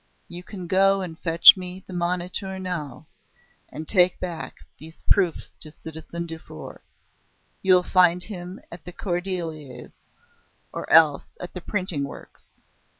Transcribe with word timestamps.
You 0.27 0.41
can 0.41 0.65
go 0.65 1.01
and 1.01 1.19
fetch 1.19 1.55
me 1.55 1.83
the 1.85 1.93
Moniteur 1.93 2.57
now, 2.57 3.05
and 3.69 3.87
take 3.87 4.19
back 4.19 4.65
these 4.79 5.03
proofs 5.11 5.55
to 5.57 5.69
citizen 5.69 6.25
Dufour. 6.25 6.81
You 7.61 7.75
will 7.75 7.83
find 7.83 8.23
him 8.23 8.59
at 8.71 8.83
the 8.83 8.93
'Cordeliers,' 8.93 9.93
or 10.73 10.91
else 10.91 11.27
at 11.39 11.53
the 11.53 11.61
printing 11.61 12.03
works.... 12.03 12.47